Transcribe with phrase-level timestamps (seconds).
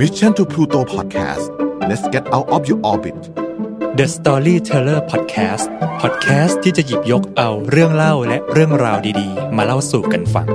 [0.00, 1.44] Mission to Pluto Podcast
[1.88, 3.16] let's get out of your orbit
[3.98, 5.64] The Storyteller Podcast
[6.02, 10.46] Podcast ที่จะหยิบยกเอาเรื่องเล่าและเรื่องราวดีๆ มาเล่าสู่กันฟัง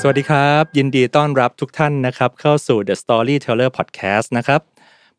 [0.00, 4.60] สวัสดีครับ ยินดีต้อนรับทุกท่านนะครับ เข้าสู่ The Storyteller Podcast นะครับ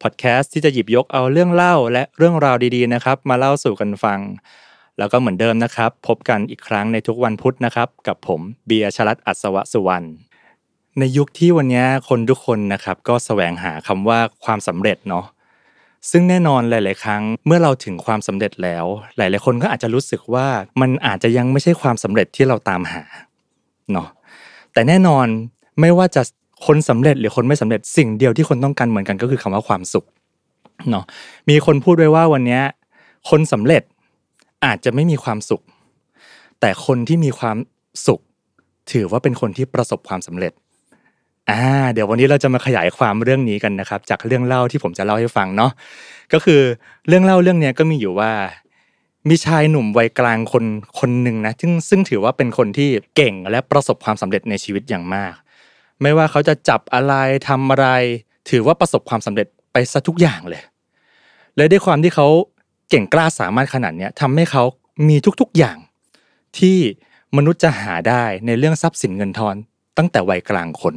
[0.04, 4.20] Podcast ที่จะหยิบยกเอาเรื่องเล่าและเรื่องราวดีๆนะครับ มาเล่าสู่กันฟัง
[4.97, 10.29] แล้วก็เหมือนเดิมนะครับ พบกันอีกครั้งในทุกวันพุธนะครับ กับผมเบียร์ชลัดอัศวสุวรรณ
[11.00, 15.25] ในยุคที่วันนี้คนทุกคนนะครับก็แสวงหาคำว่าความสำเร็จเนาะ
[16.11, 18.86] ซึ่งแน่นอนหลาย ๆ ครั้งเมื่อเราถึงความสำเร็จแล้ว
[19.18, 20.47] หลาย ๆ คนก็อาจจะรู้สึกว่า
[20.82, 23.04] มันอาจจะยังไม่ใช่ความสำเร็จที่เราตามหา
[23.91, 24.07] เนาะ
[24.74, 25.27] แต่แน่นอน
[25.79, 26.21] ไม่ว่าจะ
[26.65, 30.05] คนสำเร็จหรือคนไม่สำเร็จสิ่งเดียวที่คนต้องการเหมือนกันก็คือคำว่าความสุข
[30.89, 31.05] เนาะ
[31.50, 32.59] มีคนพูดไว้ว่าวันนี้
[33.30, 33.83] คนสำเร็จ
[34.66, 35.61] อาจจะไม่มีความสุข
[36.59, 37.58] แต่คนที่มีความ
[38.08, 38.19] สุข
[38.91, 40.53] ถือว่าเป็นคนที่ประสบความสำเร็จ
[41.50, 45.72] อ่าเดี๋ยววันนี้เราจะมาขยายความเรื่องนี้กันนะครับ จากเรื่องเล่าที่ผมจะเล่าให้ฟังเนาะ
[46.33, 46.61] ก็คือ
[47.08, 48.31] เรื่องเล่าเรื่องนี้ก็มีอยู่ว่า
[49.30, 50.66] มีชายหนุ่มวัยกลางคน
[51.00, 55.33] คนหนึ่งนะซึ่งซึ่งถือว่าเป็นคนที่เก่งและประสบความสำเร็จในชีวิตอย่างมาก
[56.02, 57.14] ไม่ว่าเขาจะจับอะไร
[57.47, 57.88] ทำอะไร
[58.50, 60.61] ถือว่าประสบความสำเร็จไปซะทุกอย่างเลย
[61.56, 62.28] และด้วยความที่เขา
[62.89, 64.63] เก่งกล้าสามารถขนาดนี้ทำให้เขา
[65.08, 65.78] มีทุกๆอย่าง
[66.58, 66.78] ที่
[67.38, 69.56] มนุษย์จะหาได้ในเรื่องทรัพย์สินเงินทอง
[69.97, 70.95] ตั้งแต่วัยกลางคน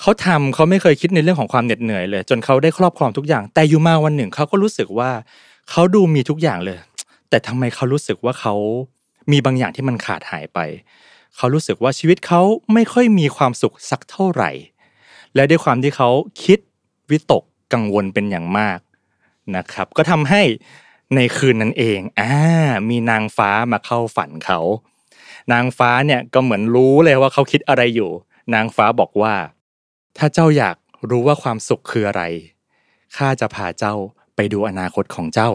[0.00, 5.10] เขาทำเขาไม่เคยคิดในเรื่องของความเหน็ดเหนื่อยเลย จนเขาได้ครอบครองทุกอย่าง แต่อยู่มาวันหนึ่งเขาก็รู้สึกว่า
[5.70, 6.78] เขาดูมีทุกอย่างเลย
[7.28, 8.54] แต่ทำไมเขารู้สึกว่าเขา
[9.30, 10.58] มีบางอย่างที่มันขาดหายไป
[11.36, 14.50] เขารู้สึกว่าชีวิตเขาไม่ค่อยมีความสุขสักเท่าไหร่
[15.34, 16.08] และด้วยความที่เขา
[16.44, 16.58] คิด
[17.10, 18.78] วิตกกังวลเป็นอย่างมาก
[19.56, 20.42] นะครับ ก็ทำให้
[21.14, 22.34] ในคืนนั้นเองอ่า
[22.88, 24.60] มีนางฟ้ามาเข้าฝันเขา
[25.52, 28.10] นางฟ้าเนี่ยก็เหมือนรู้เลยว่าเขาคิดอะไรอยู่
[28.54, 29.34] นางฟ้าบอกว่า
[30.18, 30.76] ถ้าเจ้าอยาก
[31.10, 32.22] รู้ว่าความสุขคืออะไร
[33.16, 33.94] ข้าจะพาเจ้า
[34.36, 35.50] ไปดูอนาคตของเจ้า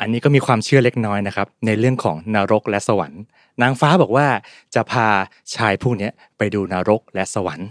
[0.00, 3.22] อันนี้ก็มีความเชื่อเล็กน้อยนะครับ ในเรื่องของนรกและสวรรค์
[3.62, 4.26] นางฟ้าบอกว่า
[4.74, 5.08] จะพา
[5.56, 7.68] ชายผู้นี้ไปดูนรกและสวรรค์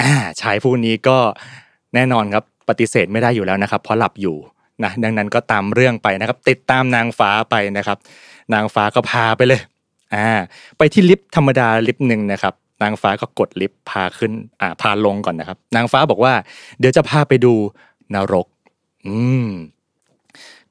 [0.00, 1.18] อ่าชายผู้นี้ก็
[1.94, 4.36] แน่นอนครับปฏิเสธไม่ได้อยู่แล้วนะครับ เพราะหลับอยู่
[4.84, 7.98] นะดังนั้นก็ตามเรื่องไปนะครับ ติดตามนางฟ้าไปนะครับ
[8.54, 9.60] นางฟ้าก็พาไปเลย
[10.14, 10.28] อ่า
[10.78, 16.32] ไปที่ลิฟต์ธรรมดาลิฟต์หนึ่งนะครับ นางฟ้าก็กดลิฟต์พาขึ้นอ่าพาลงก่อนนะครับ นางฟ้าบอกว่า
[16.78, 17.54] เดี๋ยวจะพาไปดู
[18.14, 18.46] นรก
[19.06, 19.48] อืม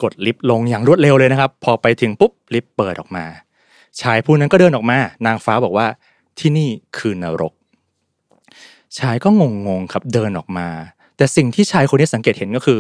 [0.03, 3.25] กดลิฟต์ลงอย่างรวดเร็วเลยนะครับ พอไปถึงปุ๊บลิฟต์เปิดออกมา
[4.01, 5.87] ชายผู้นั้นก็เดินออกมา นางฟ้าบอกว่า
[6.39, 7.53] ที่นี่คือนรก
[8.99, 10.67] ชายก็งงๆครับเดินออกมา
[11.17, 12.79] แต่สิ่งที่ชายคนนี้สังเกตเห็นก็คือ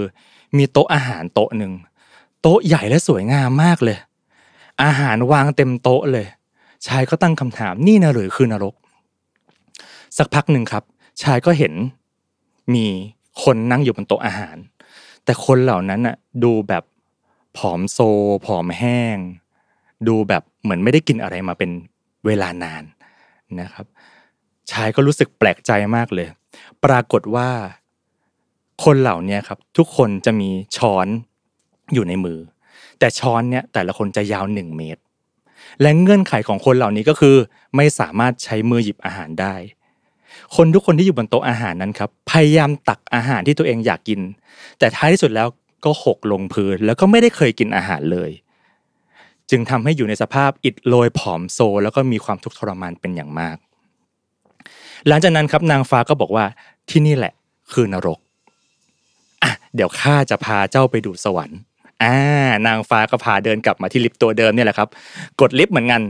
[0.57, 1.73] มีโต๊ะอาหารโต๊ะหนึ่ง
[2.41, 3.97] โต๊ะใหญ่และสวยงามมากเลย
[4.83, 6.25] อาหารวางเต็มโต๊ะเลย
[6.87, 8.75] ชายก็ตั้งคำถามนี่นะหรือคือนรก
[10.17, 10.83] สักพักหนึ่งครับ
[11.21, 11.73] ชายก็เห็น
[12.73, 12.85] มี
[13.43, 14.57] คนนั่งอยู่บนโต๊ะอาหาร
[15.23, 16.83] แต่คนเหล่านั้นน่ะดูแบบ
[17.57, 17.99] ผอมโซ
[18.45, 19.17] ผอมแห้ง
[20.07, 21.71] ดูแบบเหมือนไม่ได้กินอะไรมาเป็น
[22.25, 22.83] เวลานาน
[23.61, 23.85] นะครับ
[24.71, 26.27] ชายก็รู้สึกแปลกใจมากเลย
[26.85, 27.49] ปรากฏว่า
[28.83, 31.07] คนเหล่านี้ครับ ทุกคนจะมีช้อน
[31.93, 32.39] อยู่ในมือ
[32.99, 35.01] แต่ช้อนเนี่ยแต่ละคนจะยาวหนึ่งเมตร
[35.81, 37.35] และเงื่อนไขของคนเหล่านี้ก็คือ
[37.75, 39.55] ไม่สามารถใช้มือหยิบอาหารได้
[40.55, 44.19] คนทุกคนที่อยู่บนโต๊ะอาหารนั้นครับพยายามตักอาหารที่ตัวเองอยากกิน
[44.79, 45.47] แต่ท้ายที่สุดแล้ว
[45.85, 48.31] ก็หกลงพื้นแล้วก็ไม่ได้เคยกินอาหารเลย
[49.49, 53.57] จึงทำให้อยู่ในสภาพอิดโรยผอมโซ แล้วก็มีความทุกข์ทรมานเป็นอย่างมาก
[55.07, 56.45] หลังจากนั้นครับนางฟ้าก็บอกว่า
[56.89, 57.33] ที่นี่แหละ
[57.73, 58.19] คือนรก
[59.43, 61.59] อะเดี๋ยวข้าจะพาเจ้าไปดูสวรรค์
[62.03, 62.15] อ่า
[62.67, 64.89] นางฟ้าก็พาเดินกลับมาที่ลิฟต์ตัวเดิมเนี่ยแหละครับ
[65.41, 66.01] กดลิฟต์เหมือนกัน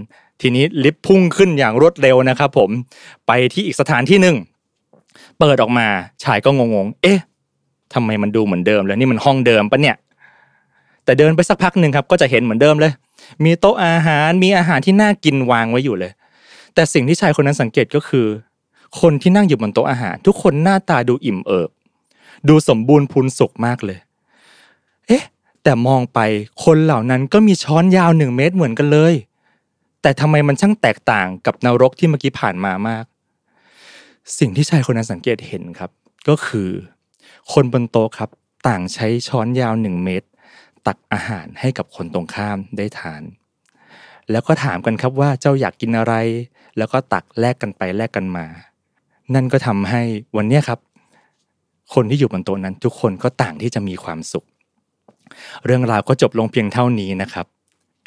[0.42, 2.70] ทีนี้ลิฟต์พุ่งขึ้นอย่างรวดเร็วนะครับผม
[3.28, 4.36] ไปที่อีกสถานที่หนึ่ง
[5.40, 5.88] เปิดออกมา
[6.24, 7.20] ชายก็งงๆ เอ๊ะ
[7.94, 9.96] ทำไมมันดูเหมือนเดิมเลยนี่มันห้องเดิมปะเนี่ย
[11.06, 12.92] แต่เดินไปสักพักหนึ่งครับ ก็จะเห็นเหมือนเดิมเลย
[13.44, 16.12] มีโต๊ะอาหารมีอาหารที่น่ากินวางไว้อยู่เลย
[16.74, 18.28] แต่สิ่งที่ชายคนนั้นสังเกตก็คือ
[19.02, 21.70] คนที่นั่งอยู่บนโต๊ะอาหาร ทุกคนหน้าตาดูอิ่มเอิบ
[22.50, 24.00] ดูสมบูรณ์พูนสุขมากเลย
[25.08, 25.24] เอ๊ะ
[25.64, 26.20] แต่มองไป
[26.64, 29.14] คนเหล่านั้นก็มีช้อนยาวหนึ่งเมตรเหมือนกันเลย
[30.02, 33.06] แต่ทำไมมันช่างแตกต่างกับนรกที่เมื่อกี้ผ่านมามาก
[34.40, 35.92] สิ่งที่ชายคนนั้นสังเกตเห็นครับ
[36.28, 36.70] ก็คือ
[37.54, 38.30] คนบนโต๊ะครับ
[38.68, 40.28] ต่างใช้ช้อนยาวหนึ่งเมตร
[40.88, 43.24] ตักอาหารให้กับคนตรงข้ามได้ทาน
[44.32, 46.14] แล้วก็ถามกันครับว่าเจ้าอยากกินอะไร
[46.78, 48.46] แล้วก็ตักแลกกันไปแลกกันมา
[49.34, 50.02] นั่นก็ทำให้
[50.38, 50.80] วันนี้ครับ
[51.94, 54.46] คนที่อยู่บนโต๊ะนั้นทุกคนก็ต่างที่จะมีความสุข
[55.66, 57.46] เรื่องราวก็จบลงเพียงเท่านี้นะครับ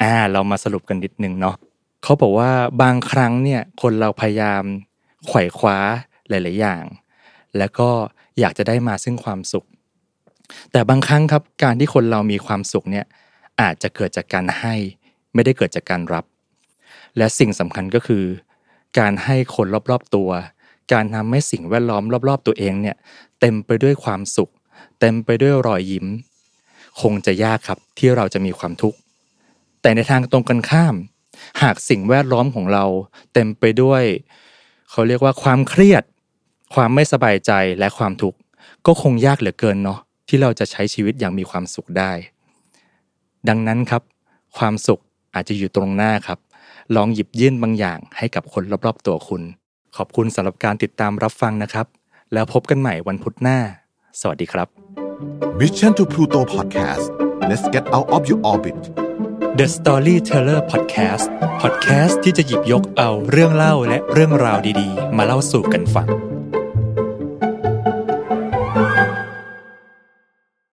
[0.01, 1.55] อ่าเรามาสรุปกันนิดนึงเนาะ
[2.03, 2.51] เขาบอกว่า
[2.81, 4.63] บางครั้งเนี่ยคนเราพยายาม
[5.27, 5.77] ไขว่คว้า
[6.29, 6.83] หลาย ๆ อย่าง
[7.57, 7.89] แล้วก็
[8.39, 9.65] อยากจะได้มาซึ่งความสุข
[10.71, 13.05] แต่บางครั้งครับการที่คนเรามีความสุขเนี่ย
[13.61, 14.75] อาจจะเกิดจากการให้
[15.33, 16.25] ไม่ได้เกิดจากการรับ
[17.17, 18.23] และสิ่งสำคัญก็คือ
[18.99, 20.29] การให้คนรอบ ๆ ตัว
[20.93, 22.95] การทำให้สิ่งแวดล้อมรอบ ๆ ตัวเองเนี่ย
[23.39, 24.51] เต็มไปด้วยความสุข
[24.99, 26.07] เต็มไปด้วยรอยยิ้ม
[27.01, 28.97] คงจะยากครับที่เราจะมีความทุกข์
[29.81, 30.95] แต่ในทางตรงกันข้าม
[31.61, 32.85] หากสิ่งแวดล้อมของเรา
[33.33, 34.03] เต็มไปด้วย
[34.91, 36.03] เขาเรียกว่าความเครียด
[36.75, 38.37] ความไม่สบายใจและความทุกข์
[38.85, 42.11] ก็คงยากเหลือเกินเนาะที่เราจะใช้ชีวิตอย่างมีความสุขได้
[43.49, 44.01] ดังนั้นครับ
[44.57, 45.01] ความสุข
[45.35, 46.39] อาจจะอยู่ตรงหน้าครับ
[46.95, 49.41] ลองหยิบยื่นบางอย่างให้กับคนรอบๆตัวคุณ
[49.97, 51.87] ขอบคุณสำหรับการติดตามรับฟังนะครับ
[52.33, 53.59] แล้วพบกันใหม่วันพุธหน้า
[54.19, 54.67] สวัสดีครับ
[55.59, 57.05] Mission to Pluto Podcast
[57.49, 58.79] let's get out of your orbit
[59.59, 61.27] The Storyteller Podcast
[61.61, 66.07] Podcast ที่จะหยิบยกเอาเรื่องเล่าและเรื่องราวดีๆ มาเล่าสู่กันฟัง